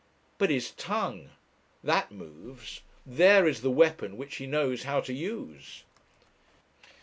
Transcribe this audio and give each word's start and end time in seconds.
But 0.39 0.49
his 0.49 0.71
tongue! 0.71 1.29
that 1.83 2.11
moves; 2.11 2.81
there 3.05 3.47
is 3.47 3.61
the 3.61 3.69
weapon 3.69 4.17
which 4.17 4.37
he 4.37 4.47
knows 4.47 4.81
how 4.81 4.99
to 5.01 5.13
use! 5.13 5.83